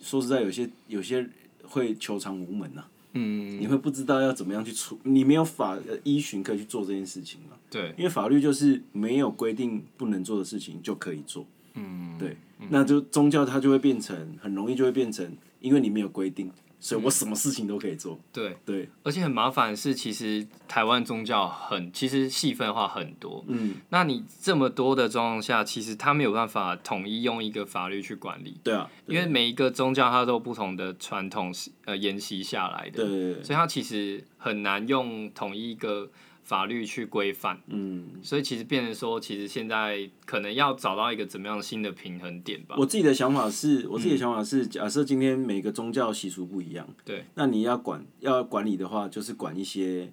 [0.00, 1.28] 说实在，有些有些
[1.64, 2.84] 会求偿无门呐、
[3.18, 3.60] 嗯。
[3.60, 7.56] 你会不知道要怎么样去处，你没有法呃依循可以去做这件事情嘛？
[7.70, 7.94] 对。
[7.98, 12.16] 因为法律就是没有规定不能做的事情就可以做，嗯。
[12.18, 12.36] 对，
[12.70, 31.52] 那就宗教它就会变成很容易就会变成，因为你没有规定，所以我什么事情都可以做，对，对，而且很麻烦的是，其实台湾宗教很其实细分化很多，嗯，那你这么多的状况下，其实他没有办法统一用一个法律去管理，对啊，因为每一个宗教它都有不同的传统
[31.84, 33.42] 呃沿袭下来的，对。
[33.42, 36.08] 所以它其实很难用统一一个
[36.48, 38.06] 法律去规范，嗯。
[38.22, 42.74] 所以其实变成说，其实现在可能要找到一个怎么样新的平衡点吧。
[42.78, 50.10] 我自己的想法是，我自己的想法是，假设今天每个宗教习俗不一样，对，那你要管要管理的话，就是管一些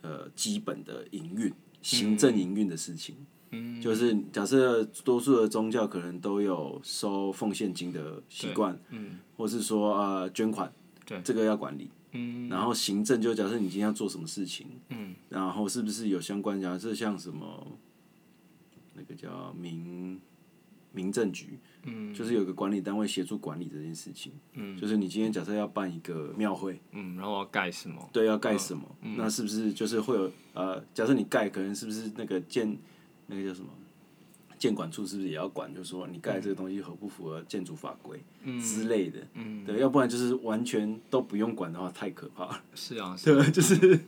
[0.00, 3.14] 呃基本的营运、行政营运的事情。
[3.50, 10.72] 嗯，就是假设多数的宗教可能都有收奉献金的习惯，嗯或是说呃捐款，
[11.04, 11.90] 对这个要管理。
[12.16, 15.14] 嗯然后行政就假设你今天要做什么事情，嗯。
[15.28, 17.66] 然后是不是有相关假设像什么
[18.94, 20.20] 那个叫民
[20.92, 22.14] 民政局，嗯。
[22.14, 24.32] 就是有个管理单位协助管理这件事情。
[24.54, 24.76] 嗯。
[24.78, 28.08] 就是你今天假设要办一个庙会，嗯，然后要盖什么？
[28.12, 29.16] 对，要盖什么，嗯。
[29.18, 32.78] 那是不是就是会有呃，假设你盖，可能是不是那个建
[33.26, 33.68] 那个叫什么
[34.58, 35.72] 建管处是不是也要管？
[35.74, 38.20] 就是说你盖这个东西合不符合建筑法规
[38.60, 42.62] 之类的，嗯，对，要不然就是完全都不用管的话，太可怕了。
[42.74, 43.50] 是啊，是对？
[43.50, 44.00] 就是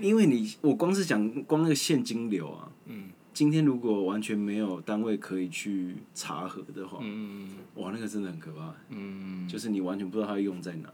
[0.00, 3.10] 因为你我光是讲光那个现金流啊，嗯。
[3.32, 8.72] 今天如果完全没有单位可以去查核的话，嗯哇，那个真的很可怕。
[8.90, 10.88] 嗯就是你完全不知道它用在哪，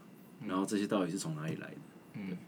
[0.46, 1.76] 然后这些到底是从哪里来的，
[2.14, 2.38] 嗯，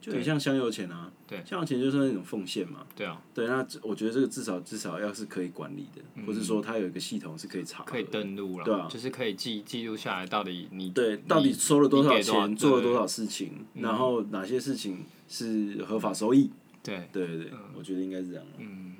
[0.00, 1.42] 就很像香油钱啊，对。
[1.44, 16.50] 香油钱就是那种奉献嘛，对啊，对，那我觉得这个至少至少要是可以管理的，或者说它有一个系统是可以查，可以登录了，对啊就是可以记记录下来到底你对，你到底收了多少钱，做了多少事情，然后哪些事情是合法收益，
[16.82, 18.96] 对，对对对，我觉得应该是这样，嗯。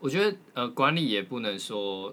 [0.00, 2.12] 我觉得呃管理也不能说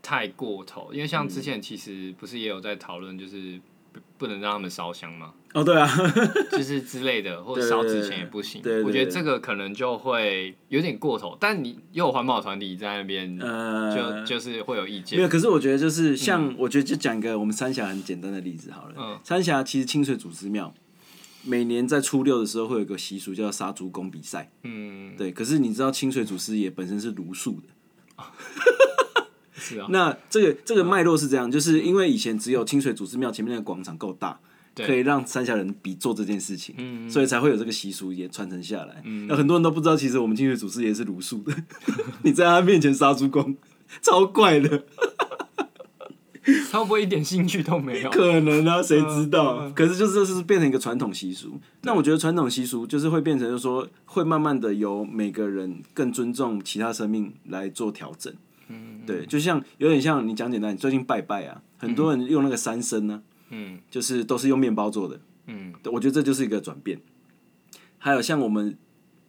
[0.00, 3.60] 太过头，因为像之前其实不是也有在讨论，就是
[3.92, 5.88] 不不能让他们烧香嘛，哦，对啊，
[6.52, 8.62] 就是之类的，或者对烧纸钱也不行。
[8.62, 18.94] 对对对我觉得这个可能就会有点过头，但你又有环保团体在那边，呃，就就是会有意没有，可是我觉得就是像，我觉得就讲一个我们三峡很简单的例子好了。
[18.96, 20.72] 嗯三峡其实清水祖师庙
[21.42, 25.32] 每年在初六的时候会有一个习俗叫杀猪公比赛，嗯，对。
[25.32, 28.24] 可是你知道清水祖师爷本身是儒术的，
[29.54, 39.02] 是啊， 那这个这个脉络是这样，就是因为以前只有清水祖师庙前面那个广场够大，对可以让三峡人比做这件事情，嗯所以才会有这个习俗也传承下来。
[39.28, 41.54] 那很多人都不知道，其实我们清水祖师爷是儒术的，
[42.22, 43.56] 你在他面前杀猪公，
[44.02, 44.84] 超怪的。
[46.70, 48.10] 他会不会一点兴趣都没有？
[48.10, 49.70] 可能啊，谁知嗯道？
[49.72, 51.60] 可是就是这是变成一个传统习俗。
[51.82, 58.32] 那我觉得传统习俗就是会变成，就是说会慢慢的由每个人更尊重其他生命来做调整。
[58.68, 65.20] 嗯，对，就像有点像你讲简单，你最近拜拜啊，很多人用那个三牲呢、嗯就是都是用面包做的。
[65.46, 67.00] 嗯我觉得这就是一个转变。
[67.98, 68.76] 还有像我们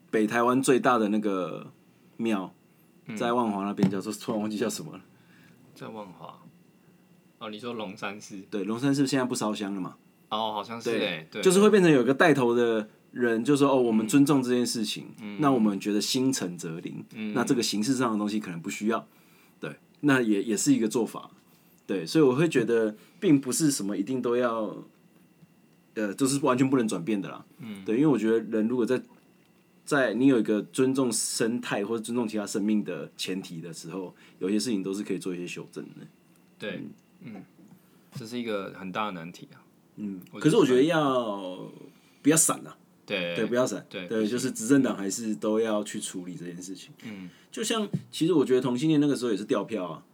[0.09, 1.71] 北台湾最大的那个
[2.17, 2.53] 庙，
[3.05, 5.01] 嗯在万华那边叫做，突然忘记叫什么了。
[5.75, 6.39] 在万华。
[7.39, 8.37] 哦，你说龙山寺？
[8.49, 9.95] 对，龙山寺现在不烧香了嘛？
[10.29, 17.03] 哦，好像是哎，对，就是会变成有个带头的人，就说哦，我们尊重这件事情，嗯那我们觉得心诚则灵，
[17.33, 19.05] 那这个形式上的东西可能不需要，
[19.59, 21.31] 对，那也也是一个做法，
[21.91, 24.75] 对，所以我会觉得并不是什么一定都要，
[25.95, 29.01] 呃，就是完全不能转变的啦，嗯，对，因为我觉得人如果在
[29.83, 36.07] 在你有一个尊重生态或者尊重其他生命的前提的时候，有些事情都是可以做一些修正的，
[36.57, 36.81] 对，
[37.21, 37.43] 嗯，
[38.13, 39.59] 这是一个很大的难题啊。
[39.97, 41.69] 嗯，可是我觉得要
[42.21, 42.77] 不要散啊。
[43.03, 46.93] 对对，不要闪，对对，就是执政党还是都要去处理这件事情。
[47.03, 50.05] 嗯，就像其实我觉得同性恋那个时候也是掉票啊，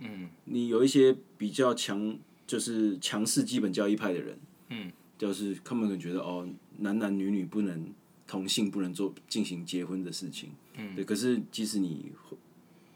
[0.00, 0.28] 嗯。
[0.44, 2.16] 你有一些比较强，
[2.46, 4.38] 就是强势基本教义派的人，
[4.68, 7.92] 嗯，就是他们可能觉得哦，男男女女不能
[8.26, 11.04] 同性不能做进行结婚的事情，嗯，对。
[11.04, 12.12] 可是即使你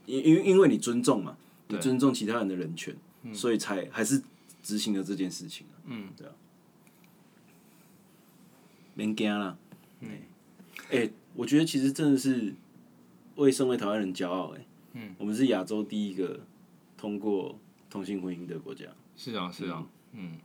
[0.06, 1.36] 因因为因为你尊重嘛，
[1.68, 2.96] 你尊重其他人的人权，
[3.32, 4.22] 所以才还是
[4.62, 5.76] 执行了这件事情啊。
[5.86, 6.32] 嗯，对啊。
[8.94, 9.56] 免惊啦。
[10.00, 10.10] 嗯，
[10.90, 12.54] 哎、我觉得其实真的是
[13.36, 16.40] 为身为台湾人骄傲哎、嗯，我们是亚洲第一个
[16.98, 18.84] 通过同性婚姻的国家，
[19.16, 20.36] 是啊，是啊，嗯，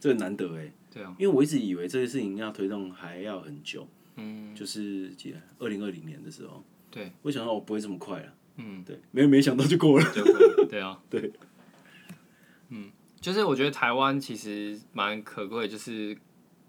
[0.00, 10.04] 这很难得哎、对啊，因为我一直以为这个事情要推动还要很久，嗯，就是几二零二零年的时候，对，我想到我不会这么快了，嗯，对，没没想到就过了，
[10.68, 11.30] 对啊， 对，
[12.70, 12.90] 嗯，
[13.20, 16.16] 就是我觉得台湾其实蛮可贵，就是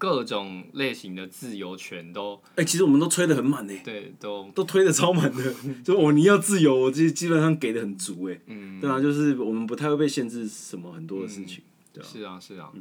[0.00, 12.06] 各种类型的自由权都哎、其实我们都吹得很满呢、对都都推的超满的， 就我你要自由，我基基本上给的很足哎、嗯，对啊，就是我们不太会被限制什么很多的事情，对啊。
[12.10, 12.72] 是啊是啊，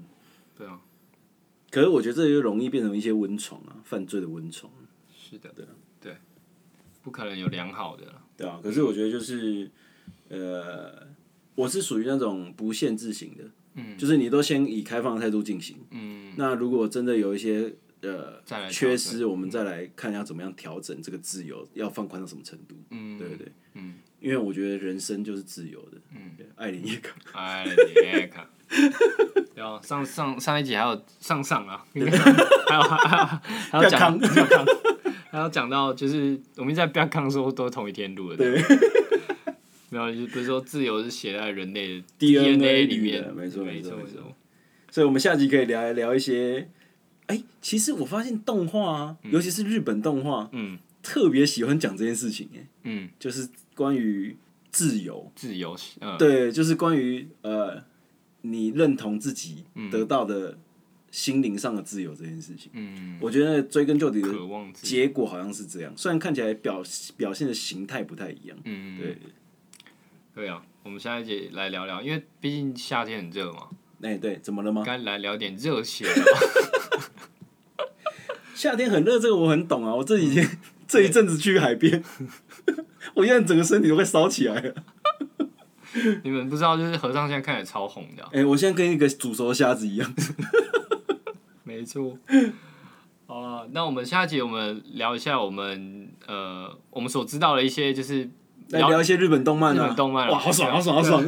[0.57, 0.79] 对啊，
[1.69, 4.71] 可是我觉得这就容易变成一些温床啊，犯罪的温床，
[5.13, 5.65] 是的，对
[5.99, 6.15] 对，
[7.03, 8.05] 不可能有良好的，
[8.37, 8.61] 对啊。
[8.63, 9.69] 可是我觉得就是，
[10.29, 11.05] 呃，
[11.55, 13.43] 我是属于那种不限制型的，
[13.79, 28.47] 嗯，就是你都先以开放的态度进行，嗯，那如果真的有一些呃缺失，我们再来看要怎么样调整这个自由，要放宽到什么程度，嗯，对对对，嗯，因为我觉得人生就是自由的，嗯，爱莲叶卡，哎，你看，
[29.55, 33.23] 对啊，上上上一集还有上上啊， 还有还有
[33.71, 34.19] 还有讲
[35.31, 38.61] 还有讲到就是我们在不要康的时候都是同一天录的，对，
[39.89, 43.33] 没有，就是不是说自由是写在人类的 DNA 里面。
[43.33, 44.35] 没错没错没错
[44.91, 46.69] 所以我们下集可以聊一聊一些，
[47.27, 50.79] 哎、其实我发现动画啊，尤其是日本动画，嗯。
[51.01, 54.35] 特别喜欢讲这件事情、哎，嗯，就是关于
[54.69, 57.81] 自由，自由，呃，对，就是关于呃，
[58.41, 60.59] 你认同自己得到的
[61.09, 62.69] 心灵上的自由这件事情。
[62.73, 66.83] 嗯，我觉得追根究底的渴望结果好像是这样，虽然看起来表
[67.15, 68.57] 表现的形态不太一样。
[68.65, 69.17] 嗯，对，
[70.33, 73.67] 对啊，我们下一节来聊聊，因为毕竟夏天很热嘛，
[74.01, 74.83] 哎、对，怎么了吗？
[74.85, 76.39] 该来聊点热血的吧。
[78.55, 79.95] 夏天很热，这个我很懂啊。
[79.95, 82.03] 我这几天这一阵子去海边，
[83.15, 84.75] 我现在整个身体都快烧起来了。
[86.23, 90.13] 你们不知道，就是和尚现在看起来超红的啊、哎、我现在跟一个煮熟的虾子一样。
[91.63, 92.17] 没错。
[93.25, 98.29] 好了，那我们下一集我们聊一下我们呃我们所知道的一些就是
[98.69, 101.25] 来聊一些日本动漫啊，日本动漫啊哇，好爽，好爽，好爽！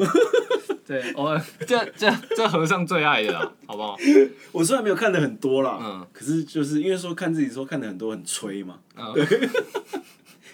[0.85, 3.97] 对， 我们这这这和尚最爱的啦，好不好？
[4.51, 9.13] 我虽然没有看的很多啦，嗯可是就是因为说看自己说看的很多很吹嘛， 嗯，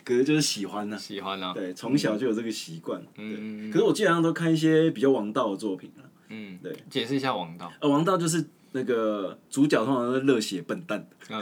[0.03, 3.01] 可是就是喜欢呢、喜欢啊，对，从小就有这个习惯。
[3.17, 6.05] 嗯可是我基本上都看一些比较王道的作品啊。
[6.29, 7.71] 嗯，对，解释一下王道。
[7.81, 11.07] 呃，王道就是那个主角通常都是热血笨蛋。
[11.29, 11.41] 嗯，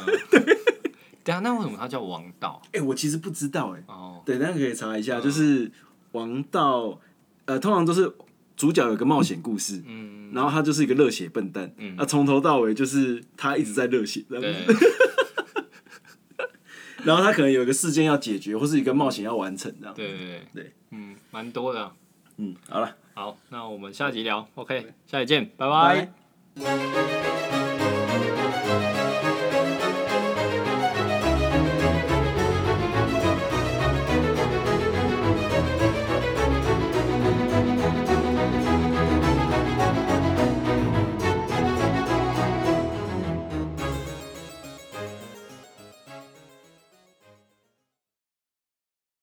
[1.26, 2.62] 等一下，那为什么他叫王道？
[2.72, 5.70] 哎、我其实不知道哎、哦，对，大家可以查一下，就是
[6.12, 7.00] 王道，
[7.46, 8.14] 呃，通常都是
[8.56, 14.76] 主角有个冒险故事，嗯，然后他就是一个热血笨蛋，嗯啊，从头到尾就是他一直在热血，这样子，
[17.04, 19.94] 然后他可能有一个事件要解决，或是一个冒险要完成，这样。
[19.96, 21.94] 对对对对，嗯，蛮多的啊。
[22.38, 26.10] 嗯，好了，好，那我们下集聊，OK，下集见，拜拜
[26.56, 27.75] 拜。